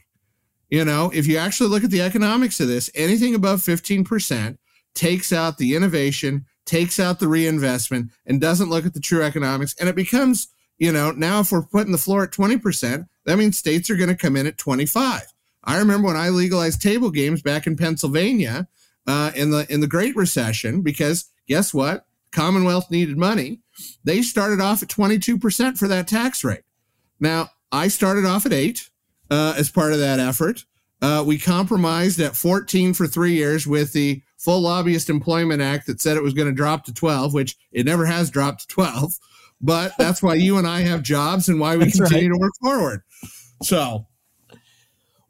You 0.70 0.86
know, 0.86 1.12
if 1.14 1.26
you 1.26 1.38
actually 1.38 1.70
look 1.70 1.84
at 1.84 1.92
the 1.92 2.02
economics 2.02 2.60
of 2.60 2.68
this, 2.68 2.90
anything 2.96 3.34
above 3.34 3.62
15% 3.62 4.58
takes 4.94 5.34
out 5.34 5.58
the 5.58 5.76
innovation, 5.76 6.46
takes 6.66 7.00
out 7.00 7.20
the 7.20 7.28
reinvestment, 7.28 8.12
and 8.26 8.40
doesn't 8.40 8.70
look 8.70 8.86
at 8.86 8.94
the 8.94 9.00
true 9.00 9.24
economics. 9.24 9.76
And 9.80 9.90
it 9.90 9.96
becomes, 9.96 10.50
you 10.78 10.92
know, 10.92 11.12
now 11.12 11.40
if 11.40 11.52
we're 11.52 11.64
putting 11.64 11.92
the 11.92 11.98
floor 11.98 12.24
at 12.24 12.32
20%, 12.32 13.08
that 13.26 13.38
means 13.38 13.58
states 13.58 13.90
are 13.90 13.96
going 13.96 14.10
to 14.10 14.16
come 14.16 14.36
in 14.36 14.48
at 14.48 14.58
25. 14.58 15.33
I 15.63 15.77
remember 15.77 16.08
when 16.08 16.17
I 16.17 16.29
legalized 16.29 16.82
table 16.82 17.10
games 17.10 17.41
back 17.41 17.67
in 17.67 17.75
Pennsylvania, 17.75 18.67
uh, 19.08 19.32
in 19.36 19.51
the 19.51 19.72
in 19.72 19.82
the 19.82 19.88
Great 19.88 20.15
Recession 20.15 20.82
because 20.82 21.29
guess 21.48 21.74
what? 21.74 22.05
Commonwealth 22.32 22.89
needed 22.89 23.17
money. 23.17 23.62
They 24.03 24.22
started 24.22 24.60
off 24.62 24.82
at 24.84 24.89
22% 24.89 25.77
for 25.77 25.88
that 25.88 26.08
tax 26.08 26.43
rate. 26.43 26.63
Now, 27.20 27.50
I 27.72 27.88
started 27.88 28.25
off 28.25 28.46
at 28.46 28.53
eight 28.53 28.89
uh, 29.29 29.53
as 29.58 29.70
part 29.70 29.93
of 29.93 30.00
that 30.00 30.20
effort. 30.20 30.65
Uh, 31.01 31.24
we 31.25 31.38
compromised 31.38 32.20
at 32.20 32.36
14 32.36 32.93
for 32.93 33.08
three 33.08 33.34
years 33.34 33.67
with 33.67 33.93
the 33.93 34.22
full 34.38 34.62
lobbyist 34.62 35.10
employment 35.10 35.62
act 35.62 35.88
that 35.88 36.01
said 36.01 36.17
it 36.17 36.24
was 36.24 36.34
going 36.34 36.48
to 36.48 36.53
drop 36.53 36.86
to 36.86 36.93
12, 36.93 37.34
which 37.34 37.58
it 37.72 37.86
never 37.86 38.05
has 38.05 38.29
dropped 38.29 38.62
to 38.62 38.67
12. 38.67 39.17
But 39.62 39.93
that's 39.98 40.24
why 40.24 40.36
you 40.36 40.58
and 40.58 40.67
I 40.67 40.82
have 40.82 41.03
jobs 41.03 41.50
and 41.50 41.60
why 41.60 41.77
we 41.77 41.86
that's 41.86 41.98
continue 41.98 42.32
right. 42.32 42.36
to 42.36 42.39
work 42.39 42.53
forward. 42.62 43.01
So 43.63 44.08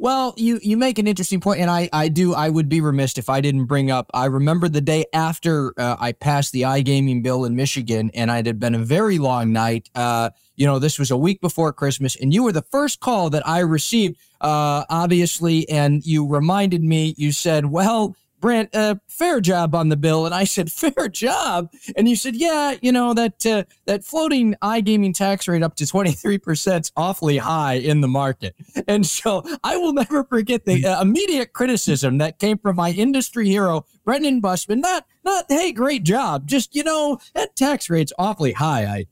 Well, 0.04 0.34
you 0.36 0.60
you 0.62 0.76
make 0.76 1.00
an 1.00 1.08
interesting 1.08 1.40
point, 1.40 1.62
and 1.62 1.70
I 1.72 1.88
I 1.94 2.10
do 2.10 2.34
I 2.34 2.50
would 2.50 2.68
be 2.68 2.82
remiss 2.82 3.18
if 3.18 3.30
I 3.30 3.40
didn't 3.40 3.68
bring 3.68 3.90
up. 3.90 4.12
I 4.14 4.26
remember 4.26 4.68
the 4.68 4.82
day 4.82 5.06
after 5.14 5.74
uh, 5.78 5.96
I 5.98 6.12
passed 6.12 6.52
the 6.52 6.64
iGaming 6.64 7.24
bill 7.24 7.46
in 7.46 7.56
Michigan, 7.56 8.12
and 8.14 8.30
it 8.30 8.46
had 8.46 8.60
been 8.60 8.76
a 8.76 8.80
very 8.80 9.18
long 9.18 9.54
night. 9.54 9.90
Uh, 9.96 10.32
you 10.58 10.66
know, 10.68 10.78
this 10.78 11.00
was 11.00 11.10
a 11.10 11.16
week 11.16 11.40
before 11.40 11.72
Christmas, 11.72 12.18
and 12.18 12.34
you 12.34 12.44
were 12.44 12.52
the 12.52 12.64
first 12.64 13.00
call 13.00 13.30
that 13.30 13.48
I 13.48 13.60
received, 13.60 14.18
uh, 14.42 14.84
obviously, 14.90 15.70
and 15.70 16.06
you 16.06 16.28
reminded 16.28 16.84
me. 16.84 17.16
You 17.18 17.32
said, 17.32 17.68
"Well." 17.68 18.14
Brandt, 18.44 18.76
uh, 18.76 18.96
fair 19.08 19.40
job 19.40 19.74
on 19.74 19.88
the 19.88 19.96
bill. 19.96 20.26
And 20.26 20.36
I 20.36 20.44
said, 20.44 20.70
fair 20.72 21.08
job. 21.08 21.72
And 21.96 22.10
you 22.10 22.18
said, 22.18 22.36
yeah, 22.36 22.76
you 22.82 22.92
know, 22.92 23.14
that 23.14 23.46
uh, 23.46 23.64
that 23.86 24.04
floating 24.04 24.54
iGaming 24.62 25.14
tax 25.14 25.48
rate 25.48 25.64
up 25.64 25.76
to 25.78 25.86
23% 25.86 26.82
is 26.82 26.92
awfully 26.98 27.38
high 27.38 27.76
in 27.76 28.02
the 28.02 28.10
market. 28.10 28.54
And 28.86 29.06
so 29.06 29.46
I 29.64 29.78
will 29.78 29.94
never 29.94 30.26
forget 30.26 30.66
the 30.66 30.86
uh, 30.86 31.02
immediate 31.02 31.54
criticism 31.54 32.18
that 32.18 32.38
came 32.38 32.58
from 32.58 32.76
my 32.76 32.92
industry 32.92 33.48
hero, 33.48 33.86
Brendan 34.04 34.42
Bussmann. 34.42 34.82
Not, 34.82 35.06
not, 35.24 35.46
hey, 35.48 35.72
great 35.72 36.04
job. 36.04 36.46
Just, 36.46 36.76
you 36.76 36.84
know, 36.84 37.20
that 37.36 37.56
tax 37.56 37.90
rate's 37.90 38.12
awfully 38.20 38.52
high. 38.52 38.84
I, 38.84 39.06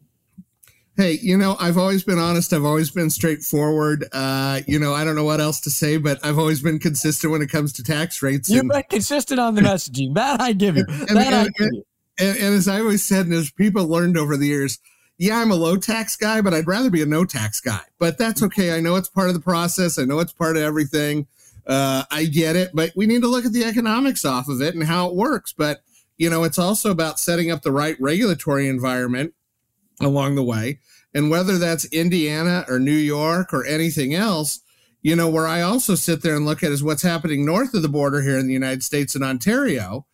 Hey, 1.01 1.17
you 1.20 1.36
know, 1.36 1.55
I've 1.60 1.79
always 1.79 2.03
been 2.03 2.20
honest. 2.20 2.53
I've 2.53 2.63
always 2.63 2.91
been 2.91 3.10
straightforward. 3.10 4.05
Uh, 4.13 4.62
you 4.67 4.77
know, 4.77 4.93
I 4.93 5.03
don't 5.03 5.15
know 5.15 5.24
what 5.24 5.41
else 5.41 5.60
to 5.62 5.72
say, 5.72 5.98
but 5.98 6.24
I've 6.24 6.38
always 6.38 6.62
been 6.62 6.77
consistent 6.77 7.31
when 7.31 7.41
it 7.41 7.50
comes 7.50 7.74
to 7.74 7.84
tax 7.84 8.22
rates. 8.22 8.51
You've 8.51 8.60
and, 8.60 8.70
been 8.70 8.84
consistent 8.88 9.39
on 9.39 9.55
the 9.55 9.62
messaging. 9.62 10.13
that 10.13 10.39
I 10.39 10.53
give 10.53 10.77
you. 10.77 10.86
And, 10.88 11.17
that 11.17 11.34
and, 11.34 11.36
I 11.36 11.43
give 11.58 11.70
you. 11.72 11.84
And, 12.20 12.38
and, 12.38 12.53
as 12.53 12.67
I 12.67 12.81
always 12.81 13.03
said, 13.03 13.25
and 13.25 13.34
as 13.34 13.50
people 13.50 13.88
learned 13.88 14.15
over 14.15 14.38
the 14.38 14.46
years, 14.46 14.77
yeah, 15.17 15.39
I'm 15.39 15.50
a 15.50 15.55
low 15.55 15.75
tax 15.75 16.15
guy, 16.15 16.39
but 16.39 16.53
I'd 16.53 16.67
rather 16.67 16.91
be 16.91 17.01
a 17.01 17.08
no 17.08 17.25
tax 17.25 17.60
guy. 17.62 17.81
But 17.98 18.20
that's 18.20 18.43
okay. 18.43 18.77
I 18.77 18.79
know 18.79 18.96
it's 18.96 19.10
part 19.10 19.29
of 19.29 19.34
the 19.34 19.41
process. 19.41 19.98
I 19.98 20.03
know 20.03 20.20
it's 20.20 20.34
part 20.34 20.55
of 20.55 20.62
everything. 20.62 21.25
Uh, 21.65 22.03
I 22.12 22.25
get 22.25 22.55
it, 22.55 22.75
but 22.75 22.91
we 22.96 23.08
need 23.08 23.24
to 23.24 23.27
look 23.27 23.46
at 23.46 23.53
the 23.53 23.63
economics 23.63 24.24
off 24.24 24.48
of 24.48 24.62
it 24.62 24.75
and 24.75 24.84
how 24.84 25.08
it 25.08 25.15
works. 25.15 25.51
But 25.51 25.81
you 26.20 26.29
know, 26.29 26.43
it's 26.43 26.60
also 26.60 26.91
about 26.91 27.20
setting 27.20 27.50
up 27.50 27.63
the 27.63 27.72
right 27.72 28.00
regulatory 28.00 28.67
environment 28.67 29.34
along 30.00 30.36
the 30.36 30.43
way 30.43 30.77
and 31.13 31.30
whether 31.30 31.58
that's 31.58 31.86
Indiana 31.86 32.65
or 32.68 32.80
New 32.80 32.91
York 32.91 33.53
or 33.53 33.65
anything 33.65 34.13
else, 34.13 34.62
you 35.01 35.15
know, 35.15 35.30
where 35.30 35.48
I 35.48 35.62
also 35.62 35.96
sit 35.96 36.22
there 36.22 36.36
and 36.36 36.46
look 36.46 36.63
at 36.63 36.72
is 36.72 36.84
what's 36.84 37.01
happening 37.01 37.46
north 37.46 37.74
of 37.74 37.82
the 37.82 37.89
border 37.89 38.22
here 38.22 38.38
in 38.38 38.48
the 38.48 38.53
United 38.53 38.84
States 38.84 39.15
and 39.15 39.24
Ontario 39.24 40.06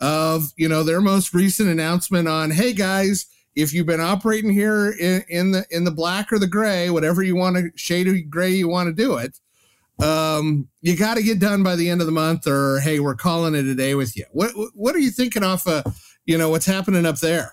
of, 0.00 0.52
you 0.56 0.68
know, 0.68 0.82
their 0.82 1.00
most 1.00 1.32
recent 1.32 1.68
announcement 1.68 2.28
on, 2.28 2.50
hey 2.50 2.72
guys, 2.72 3.26
if 3.54 3.72
you've 3.72 3.86
been 3.86 4.00
operating 4.00 4.50
here 4.50 4.90
in, 4.98 5.22
in 5.28 5.52
the 5.52 5.64
in 5.70 5.84
the 5.84 5.90
black 5.90 6.32
or 6.32 6.38
the 6.38 6.46
gray, 6.46 6.90
whatever 6.90 7.22
you 7.22 7.36
want 7.36 7.56
to 7.56 7.70
shade 7.76 8.08
of 8.08 8.30
gray 8.30 8.50
you 8.50 8.68
want 8.68 8.88
to 8.88 8.94
do 8.94 9.16
it, 9.16 9.38
um, 10.02 10.68
you 10.80 10.96
got 10.96 11.16
to 11.16 11.22
get 11.22 11.38
done 11.38 11.62
by 11.62 11.76
the 11.76 11.88
end 11.88 12.00
of 12.00 12.06
the 12.06 12.12
month, 12.12 12.46
or 12.46 12.80
hey, 12.80 12.98
we're 12.98 13.14
calling 13.14 13.54
it 13.54 13.66
a 13.66 13.74
day 13.74 13.94
with 13.94 14.16
you. 14.16 14.24
What 14.32 14.52
what 14.74 14.94
are 14.94 15.00
you 15.00 15.10
thinking 15.10 15.44
off 15.44 15.66
of, 15.66 15.84
you 16.24 16.38
know, 16.38 16.48
what's 16.48 16.66
happening 16.66 17.06
up 17.06 17.18
there? 17.18 17.52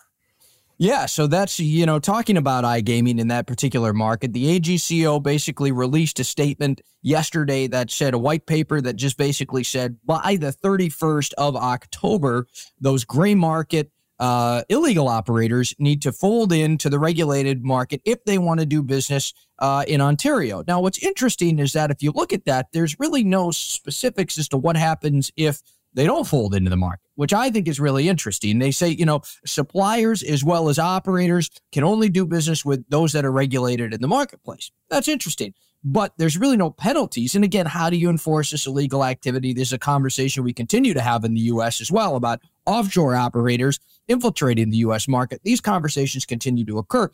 Yeah, 0.81 1.07
so 1.07 1.27
that's, 1.27 1.59
you 1.59 1.85
know, 1.85 1.99
talking 1.99 2.37
about 2.37 2.63
iGaming 2.63 3.19
in 3.19 3.27
that 3.27 3.47
particular 3.47 3.91
market. 3.91 4.31
The 4.31 4.57
AGCO 4.57 5.21
basically 5.21 5.73
released 5.73 6.21
a 6.21 6.23
statement 6.23 6.79
yesterday 7.01 7.67
that 7.67 7.91
said 7.91 8.13
a 8.13 8.17
white 8.17 8.45
paper 8.45 8.79
that 8.79 8.95
just 8.95 9.17
basically 9.17 9.65
said 9.65 9.97
by 10.05 10.37
the 10.39 10.53
31st 10.53 11.33
of 11.33 11.57
October, 11.57 12.47
those 12.79 13.03
gray 13.03 13.35
market 13.35 13.91
uh, 14.19 14.63
illegal 14.69 15.09
operators 15.09 15.75
need 15.79 16.01
to 16.01 16.13
fold 16.13 16.53
into 16.53 16.89
the 16.89 16.99
regulated 16.99 17.63
market 17.63 18.01
if 18.05 18.23
they 18.23 18.37
want 18.37 18.61
to 18.61 18.65
do 18.65 18.81
business 18.81 19.33
uh, 19.59 19.83
in 19.87 19.99
Ontario. 19.99 20.63
Now, 20.65 20.79
what's 20.79 21.01
interesting 21.03 21.59
is 21.59 21.73
that 21.73 21.91
if 21.91 22.01
you 22.01 22.11
look 22.11 22.31
at 22.31 22.45
that, 22.45 22.67
there's 22.71 22.99
really 22.99 23.23
no 23.23 23.51
specifics 23.51 24.37
as 24.37 24.47
to 24.49 24.57
what 24.57 24.77
happens 24.77 25.31
if 25.35 25.61
they 25.93 26.05
don't 26.05 26.27
fold 26.27 26.53
into 26.53 26.69
the 26.69 26.77
market, 26.77 27.09
which 27.15 27.33
I 27.33 27.49
think 27.49 27.67
is 27.67 27.79
really 27.79 28.07
interesting. 28.07 28.59
They 28.59 28.71
say, 28.71 28.89
you 28.89 29.05
know, 29.05 29.21
suppliers 29.45 30.21
as 30.21 30.43
well 30.43 30.69
as 30.69 30.77
operators 30.77 31.49
can 31.71 31.83
only 31.83 32.09
do 32.09 32.25
business 32.25 32.63
with 32.63 32.87
those 32.89 33.13
that 33.13 33.25
are 33.25 33.31
regulated 33.31 33.93
in 33.93 34.01
the 34.01 34.07
marketplace. 34.07 34.71
That's 34.89 35.07
interesting. 35.07 35.53
But 35.83 36.13
there's 36.17 36.37
really 36.37 36.57
no 36.57 36.69
penalties. 36.71 37.35
And 37.35 37.43
again, 37.43 37.65
how 37.65 37.89
do 37.89 37.95
you 37.95 38.09
enforce 38.09 38.51
this 38.51 38.67
illegal 38.67 39.03
activity? 39.03 39.53
There's 39.53 39.73
a 39.73 39.79
conversation 39.79 40.43
we 40.43 40.53
continue 40.53 40.93
to 40.93 41.01
have 41.01 41.23
in 41.23 41.33
the 41.33 41.41
US 41.41 41.79
as 41.79 41.91
well 41.91 42.15
about 42.15 42.41
offshore 42.65 43.15
operators 43.15 43.79
infiltrating 44.07 44.69
the 44.69 44.77
US 44.77 45.07
market. 45.07 45.41
These 45.43 45.61
conversations 45.61 46.25
continue 46.25 46.65
to 46.65 46.77
occur. 46.77 47.09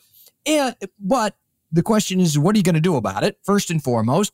And 0.45 0.75
but 0.99 1.37
the 1.71 1.83
question 1.83 2.19
is, 2.19 2.39
what 2.39 2.55
are 2.55 2.57
you 2.57 2.63
going 2.63 2.75
to 2.75 2.81
do 2.81 2.95
about 2.95 3.23
it? 3.23 3.37
First 3.43 3.69
and 3.69 3.83
foremost. 3.83 4.33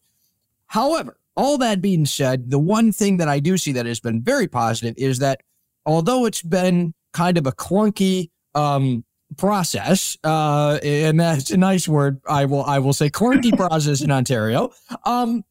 However, 0.67 1.17
all 1.35 1.57
that 1.59 1.81
being 1.81 2.05
said, 2.05 2.50
the 2.50 2.59
one 2.59 2.91
thing 2.91 3.17
that 3.17 3.27
I 3.27 3.39
do 3.39 3.57
see 3.57 3.71
that 3.73 3.85
has 3.85 4.00
been 4.00 4.21
very 4.21 4.47
positive 4.47 4.95
is 4.97 5.19
that 5.19 5.41
although 5.85 6.25
it's 6.25 6.41
been 6.41 6.93
kind 7.13 7.38
of 7.38 7.47
a 7.47 7.51
clunky 7.51 8.29
um, 8.55 9.03
process, 9.38 10.17
uh, 10.23 10.79
and 10.83 11.19
that's 11.19 11.51
a 11.51 11.57
nice 11.57 11.88
word, 11.88 12.21
I 12.27 12.45
will 12.45 12.63
I 12.63 12.79
will 12.79 12.93
say 12.93 13.09
clunky 13.09 13.55
process 13.57 14.01
in 14.01 14.11
Ontario. 14.11 14.71
Um, 15.05 15.43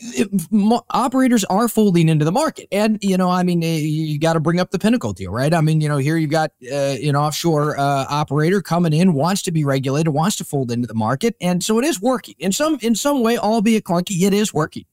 it, 0.00 0.84
operators 0.90 1.44
are 1.44 1.68
folding 1.68 2.08
into 2.08 2.24
the 2.24 2.32
market. 2.32 2.68
And, 2.70 2.98
you 3.02 3.16
know, 3.16 3.30
I 3.30 3.42
mean, 3.42 3.62
eh, 3.62 3.78
you 3.78 4.18
got 4.18 4.34
to 4.34 4.40
bring 4.40 4.60
up 4.60 4.70
the 4.70 4.78
Pinnacle 4.78 5.12
deal, 5.12 5.32
right? 5.32 5.52
I 5.52 5.60
mean, 5.60 5.80
you 5.80 5.88
know, 5.88 5.96
here 5.96 6.16
you've 6.16 6.30
got 6.30 6.50
uh, 6.70 6.74
an 6.74 7.16
offshore 7.16 7.78
uh, 7.78 8.06
operator 8.08 8.60
coming 8.62 8.92
in, 8.92 9.14
wants 9.14 9.42
to 9.42 9.52
be 9.52 9.64
regulated, 9.64 10.12
wants 10.12 10.36
to 10.36 10.44
fold 10.44 10.70
into 10.70 10.86
the 10.86 10.94
market. 10.94 11.36
And 11.40 11.62
so 11.62 11.78
it 11.78 11.84
is 11.84 12.00
working 12.00 12.34
in 12.38 12.52
some, 12.52 12.78
in 12.82 12.94
some 12.94 13.22
way, 13.22 13.38
albeit 13.38 13.84
clunky, 13.84 14.22
it 14.22 14.32
is 14.32 14.52
working. 14.52 14.84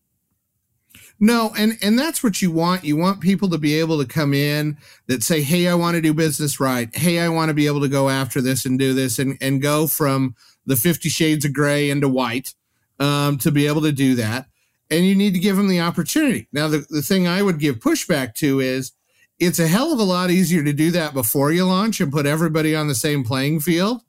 No, 1.20 1.54
and 1.58 1.78
and 1.82 1.98
that's 1.98 2.24
what 2.24 2.42
you 2.42 2.52
want. 2.52 2.84
You 2.84 2.98
want 2.98 3.22
people 3.22 3.48
to 3.50 3.58
be 3.58 3.80
able 3.80 4.00
to 4.00 4.06
come 4.06 4.34
in 4.34 4.78
that 5.08 5.24
say, 5.24 5.42
"Hey, 5.42 5.68
I 5.68 5.76
want 5.76 5.96
to 5.96 6.02
do 6.02 6.14
business 6.14 6.60
right. 6.60 6.94
Hey, 6.94 7.20
I 7.20 7.30
want 7.30 7.50
to 7.50 7.54
be 7.54 7.68
able 7.68 7.82
to 7.82 7.88
go 7.88 8.10
after 8.10 8.42
this 8.42 8.66
and 8.66 8.80
do 8.80 8.94
this 8.94 9.20
and 9.20 9.38
and 9.40 9.62
go 9.62 9.88
from 9.88 10.36
the 10.66 10.76
50 10.76 11.08
shades 11.10 11.46
of 11.46 11.54
gray 11.54 11.90
into 11.90 12.10
white 12.10 12.56
um, 13.00 13.38
to 13.38 13.52
be 13.52 13.68
able 13.68 13.84
to 13.84 13.92
do 13.92 14.16
that." 14.16 14.48
And 14.94 15.08
you 15.08 15.16
need 15.16 15.34
to 15.34 15.40
give 15.40 15.58
them 15.58 15.70
the 15.70 15.80
opportunity. 15.80 16.48
Now, 16.52 16.68
the, 16.68 16.86
the 16.88 17.02
thing 17.02 17.28
I 17.28 17.42
would 17.42 17.58
give 17.58 17.80
pushback 17.80 18.36
to 18.36 18.60
is 18.60 18.92
it's 19.40 19.58
a 19.58 19.68
hell 19.68 19.92
of 19.92 20.00
a 20.00 20.04
lot 20.04 20.30
easier 20.30 20.64
to 20.64 20.72
do 20.72 20.92
that 20.92 21.16
before 21.16 21.52
you 21.52 21.66
launch 21.66 22.00
and 22.00 22.12
put 22.12 22.28
everybody 22.28 22.76
on 22.76 22.88
the 22.88 22.94
same 22.94 23.24
playing 23.24 23.62
field 23.62 24.04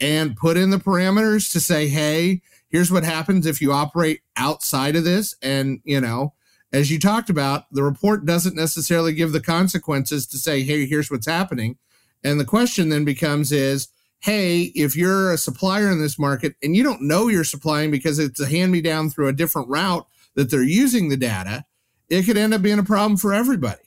and 0.00 0.34
put 0.34 0.56
in 0.56 0.70
the 0.70 0.78
parameters 0.78 1.52
to 1.52 1.60
say, 1.60 1.86
hey, 1.86 2.40
here's 2.70 2.90
what 2.90 3.04
happens 3.04 3.44
if 3.44 3.60
you 3.60 3.72
operate 3.72 4.22
outside 4.38 4.96
of 4.96 5.04
this. 5.04 5.36
And, 5.42 5.82
you 5.84 6.00
know, 6.00 6.32
as 6.72 6.90
you 6.90 6.98
talked 6.98 7.28
about, 7.28 7.64
the 7.70 7.82
report 7.82 8.24
doesn't 8.24 8.56
necessarily 8.56 9.12
give 9.12 9.32
the 9.32 9.40
consequences 9.40 10.26
to 10.28 10.38
say, 10.38 10.62
hey, 10.62 10.86
here's 10.86 11.10
what's 11.10 11.26
happening. 11.26 11.76
And 12.24 12.40
the 12.40 12.46
question 12.46 12.88
then 12.88 13.04
becomes 13.04 13.52
is, 13.52 13.88
hey, 14.20 14.72
if 14.74 14.96
you're 14.96 15.30
a 15.30 15.36
supplier 15.36 15.90
in 15.90 16.00
this 16.00 16.18
market 16.18 16.54
and 16.62 16.74
you 16.74 16.82
don't 16.82 17.02
know 17.02 17.28
you're 17.28 17.44
supplying 17.44 17.90
because 17.90 18.18
it's 18.18 18.40
a 18.40 18.48
hand 18.48 18.72
me 18.72 18.80
down 18.80 19.10
through 19.10 19.28
a 19.28 19.32
different 19.34 19.68
route 19.68 20.06
that 20.34 20.50
they're 20.50 20.62
using 20.62 21.08
the 21.08 21.16
data, 21.16 21.64
it 22.08 22.24
could 22.24 22.36
end 22.36 22.54
up 22.54 22.62
being 22.62 22.78
a 22.78 22.84
problem 22.84 23.16
for 23.16 23.32
everybody. 23.32 23.82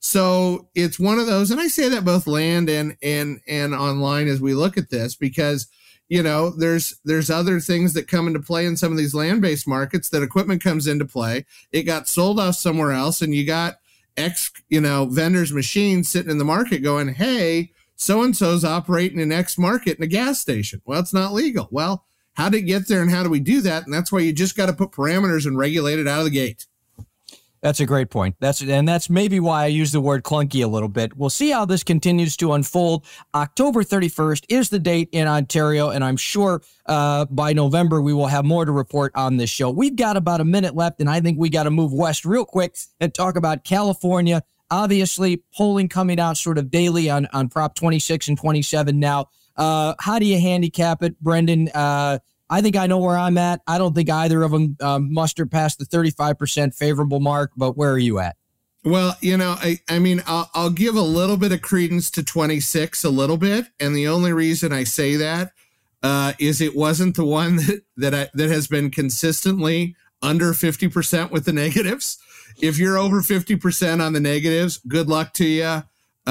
So 0.00 0.68
it's 0.74 0.98
one 0.98 1.18
of 1.18 1.26
those, 1.26 1.50
and 1.50 1.60
I 1.60 1.68
say 1.68 1.88
that 1.90 2.06
both 2.06 2.26
land 2.26 2.70
and 2.70 2.96
and 3.02 3.40
and 3.46 3.74
online 3.74 4.28
as 4.28 4.40
we 4.40 4.54
look 4.54 4.78
at 4.78 4.88
this 4.88 5.14
because 5.14 5.68
you 6.08 6.22
know 6.22 6.50
there's 6.50 6.98
there's 7.04 7.28
other 7.28 7.60
things 7.60 7.92
that 7.92 8.08
come 8.08 8.26
into 8.26 8.40
play 8.40 8.64
in 8.64 8.78
some 8.78 8.92
of 8.92 8.98
these 8.98 9.14
land-based 9.14 9.68
markets 9.68 10.08
that 10.08 10.22
equipment 10.22 10.62
comes 10.62 10.86
into 10.86 11.04
play. 11.04 11.44
It 11.70 11.82
got 11.82 12.08
sold 12.08 12.40
off 12.40 12.56
somewhere 12.56 12.92
else, 12.92 13.20
and 13.20 13.34
you 13.34 13.46
got 13.46 13.76
X 14.16 14.50
you 14.70 14.80
know 14.80 15.04
vendors 15.04 15.52
machines 15.52 16.08
sitting 16.08 16.30
in 16.30 16.38
the 16.38 16.44
market 16.46 16.78
going, 16.78 17.08
hey, 17.08 17.70
so 17.94 18.22
and 18.22 18.34
so's 18.34 18.64
operating 18.64 19.20
in 19.20 19.30
X 19.30 19.58
market 19.58 19.98
in 19.98 20.02
a 20.02 20.06
gas 20.06 20.40
station. 20.40 20.80
Well, 20.86 21.00
it's 21.00 21.12
not 21.12 21.34
legal. 21.34 21.68
Well, 21.70 22.06
how 22.34 22.48
did 22.48 22.58
it 22.58 22.66
get 22.66 22.88
there 22.88 23.02
and 23.02 23.10
how 23.10 23.22
do 23.22 23.30
we 23.30 23.40
do 23.40 23.60
that? 23.62 23.84
And 23.84 23.92
that's 23.92 24.10
why 24.12 24.20
you 24.20 24.32
just 24.32 24.56
got 24.56 24.66
to 24.66 24.72
put 24.72 24.90
parameters 24.90 25.46
and 25.46 25.58
regulate 25.58 25.98
it 25.98 26.08
out 26.08 26.20
of 26.20 26.24
the 26.24 26.30
gate. 26.30 26.66
That's 27.62 27.80
a 27.80 27.86
great 27.86 28.08
point. 28.08 28.36
That's 28.40 28.62
and 28.62 28.88
that's 28.88 29.10
maybe 29.10 29.38
why 29.38 29.64
I 29.64 29.66
use 29.66 29.92
the 29.92 30.00
word 30.00 30.22
clunky 30.22 30.64
a 30.64 30.66
little 30.66 30.88
bit. 30.88 31.16
We'll 31.16 31.28
see 31.28 31.50
how 31.50 31.66
this 31.66 31.82
continues 31.82 32.34
to 32.38 32.54
unfold. 32.54 33.04
October 33.34 33.84
31st 33.84 34.46
is 34.48 34.70
the 34.70 34.78
date 34.78 35.10
in 35.12 35.28
Ontario, 35.28 35.90
and 35.90 36.02
I'm 36.02 36.16
sure 36.16 36.62
uh, 36.86 37.26
by 37.26 37.52
November 37.52 38.00
we 38.00 38.14
will 38.14 38.28
have 38.28 38.46
more 38.46 38.64
to 38.64 38.72
report 38.72 39.12
on 39.14 39.36
this 39.36 39.50
show. 39.50 39.68
We've 39.68 39.94
got 39.94 40.16
about 40.16 40.40
a 40.40 40.44
minute 40.44 40.74
left, 40.74 41.00
and 41.00 41.10
I 41.10 41.20
think 41.20 41.38
we 41.38 41.50
got 41.50 41.64
to 41.64 41.70
move 41.70 41.92
west 41.92 42.24
real 42.24 42.46
quick 42.46 42.76
and 42.98 43.12
talk 43.12 43.36
about 43.36 43.62
California. 43.64 44.42
Obviously, 44.70 45.42
polling 45.54 45.88
coming 45.88 46.18
out 46.18 46.38
sort 46.38 46.56
of 46.56 46.70
daily 46.70 47.10
on 47.10 47.28
on 47.34 47.50
Prop 47.50 47.74
26 47.74 48.28
and 48.28 48.38
27 48.38 48.98
now. 48.98 49.28
Uh, 49.60 49.94
how 49.98 50.18
do 50.18 50.24
you 50.24 50.40
handicap 50.40 51.02
it, 51.02 51.20
Brendan? 51.20 51.68
Uh, 51.68 52.18
I 52.48 52.62
think 52.62 52.76
I 52.76 52.86
know 52.86 52.98
where 52.98 53.18
I'm 53.18 53.36
at. 53.36 53.60
I 53.66 53.76
don't 53.76 53.94
think 53.94 54.08
either 54.08 54.42
of 54.42 54.50
them 54.52 54.76
um, 54.80 55.12
muster 55.12 55.44
past 55.44 55.78
the 55.78 55.84
35% 55.84 56.74
favorable 56.74 57.20
mark, 57.20 57.52
but 57.56 57.76
where 57.76 57.92
are 57.92 57.98
you 57.98 58.18
at? 58.20 58.36
Well, 58.82 59.16
you 59.20 59.36
know, 59.36 59.56
I, 59.58 59.78
I 59.88 59.98
mean, 59.98 60.22
I'll, 60.26 60.50
I'll 60.54 60.70
give 60.70 60.96
a 60.96 61.02
little 61.02 61.36
bit 61.36 61.52
of 61.52 61.60
credence 61.60 62.10
to 62.12 62.24
26, 62.24 63.04
a 63.04 63.10
little 63.10 63.36
bit. 63.36 63.66
And 63.78 63.94
the 63.94 64.08
only 64.08 64.32
reason 64.32 64.72
I 64.72 64.84
say 64.84 65.16
that 65.16 65.52
uh, 66.02 66.32
is 66.38 66.62
it 66.62 66.74
wasn't 66.74 67.16
the 67.16 67.26
one 67.26 67.56
that, 67.56 67.82
that, 67.98 68.14
I, 68.14 68.30
that 68.32 68.48
has 68.48 68.66
been 68.66 68.90
consistently 68.90 69.94
under 70.22 70.52
50% 70.52 71.30
with 71.30 71.44
the 71.44 71.52
negatives. 71.52 72.18
If 72.62 72.78
you're 72.78 72.96
over 72.96 73.20
50% 73.20 74.04
on 74.04 74.14
the 74.14 74.20
negatives, 74.20 74.78
good 74.88 75.08
luck 75.08 75.34
to 75.34 75.44
you. 75.44 75.82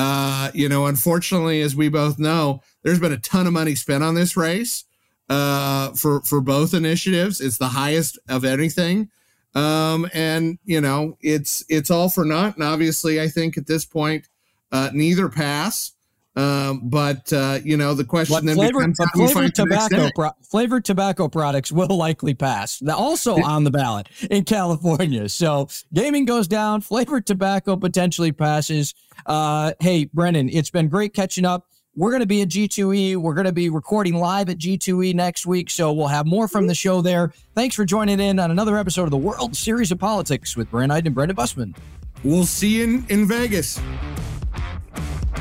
Uh, 0.02 0.50
you 0.54 0.70
know, 0.70 0.86
unfortunately, 0.86 1.60
as 1.60 1.76
we 1.76 1.90
both 1.90 2.18
know, 2.18 2.62
there's 2.84 3.02
been 3.02 3.12
a 3.12 3.18
ton 3.18 3.46
of 3.46 3.52
money 3.52 3.76
spent 3.76 4.02
on 4.02 4.16
this 4.16 4.38
race 4.38 4.86
uh, 5.28 5.92
for 5.92 6.22
for 6.22 6.40
both 6.40 6.74
initiatives. 6.74 7.42
It's 7.42 7.58
the 7.58 7.68
highest 7.68 8.18
of 8.30 8.46
anything, 8.46 9.10
um, 9.56 10.10
and 10.14 10.58
you 10.64 10.80
know, 10.80 11.18
it's 11.20 11.66
it's 11.68 11.92
all 11.92 12.08
for 12.08 12.24
naught. 12.24 12.56
And 12.56 12.64
obviously, 12.64 13.20
I 13.20 13.28
think 13.28 13.58
at 13.58 13.68
this 13.68 13.84
point, 13.84 14.30
uh, 14.72 14.90
neither 14.94 15.28
pass. 15.28 15.92
Um, 16.36 16.82
but 16.84 17.32
uh, 17.34 17.60
you 17.64 17.76
know, 17.76 17.94
the 17.94 18.06
question 18.06 18.36
but 18.36 18.46
then 18.46 18.56
flavored, 18.56 18.94
becomes 18.94 19.00
how 19.00 19.28
flavored 19.28 19.56
tobacco 19.56 20.10
pro- 20.16 20.32
flavored 20.50 20.86
tobacco 20.86 21.28
products 21.28 21.72
will 21.72 21.88
likely 21.88 22.34
pass. 22.34 22.82
Also 22.88 23.42
on 23.42 23.64
the 23.64 23.72
ballot 23.72 24.08
in 24.30 24.46
California. 24.46 25.28
So 25.28 25.68
gaming 25.94 26.26
goes 26.26 26.48
down, 26.48 26.82
flavored 26.82 27.26
tobacco 27.26 27.76
potentially 27.76 28.32
passes. 28.32 28.94
Uh, 29.26 29.74
hey, 29.80 30.06
Brendan, 30.06 30.50
it's 30.50 30.70
been 30.70 30.88
great 30.88 31.14
catching 31.14 31.46
up. 31.46 31.66
We're 31.96 32.12
going 32.12 32.22
to 32.22 32.28
be 32.28 32.42
at 32.42 32.50
G2E. 32.50 33.18
We're 33.18 33.34
going 33.34 33.48
to 33.48 33.52
be 33.52 33.70
recording 33.70 34.14
live 34.14 34.48
at 34.48 34.58
G2E 34.58 35.16
next 35.16 35.46
week. 35.46 35.70
So 35.70 35.92
we'll 35.92 36.08
have 36.08 36.26
more 36.26 36.48
from 36.48 36.68
the 36.68 36.76
show 36.76 37.02
there. 37.02 37.34
Thanks 37.56 37.76
for 37.76 37.84
joining 37.84 38.22
in 38.22 38.40
on 38.40 38.52
another 38.52 38.78
episode 38.78 39.04
of 39.04 39.12
the 39.12 39.18
World 39.18 39.56
Series 39.56 39.92
of 39.92 40.00
Politics 40.00 40.56
with 40.56 40.72
Brandt 40.72 40.92
Iden 40.94 41.08
and 41.08 41.16
Brendan 41.16 41.36
Bussmann. 41.36 41.76
We'll 42.24 42.46
see 42.46 42.78
you 42.78 42.84
in, 42.84 43.06
in 43.10 43.28
Vegas. 43.28 43.82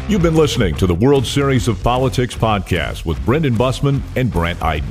You've 0.09 0.23
been 0.23 0.37
listening 0.37 0.75
to 0.77 0.87
the 0.87 0.95
World 0.95 1.27
Series 1.27 1.69
of 1.69 1.83
Politics 1.83 2.35
podcast 2.35 3.05
with 3.05 3.23
Brendan 3.27 3.57
Bussmann 3.57 4.01
and 4.17 4.33
Brandt 4.33 4.63
Iden. 4.63 4.89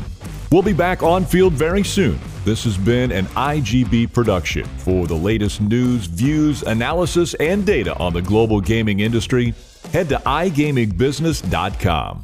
We'll 0.52 0.62
be 0.62 0.74
back 0.74 1.02
on 1.02 1.26
field 1.26 1.54
very 1.54 1.84
soon. 1.84 2.20
This 2.46 2.64
has 2.66 2.78
been 2.78 3.12
an 3.12 3.26
iGB 3.26 4.14
production. 4.14 4.66
For 4.78 5.08
the 5.08 5.16
latest 5.16 5.60
news, 5.60 6.06
views, 6.06 6.62
analysis, 6.62 7.34
and 7.34 7.66
data 7.66 7.98
on 7.98 8.14
the 8.14 8.22
global 8.22 8.62
gaming 8.62 9.00
industry, 9.00 9.56
head 9.92 10.08
to 10.10 10.18
igamingbusiness.com. 10.18 12.22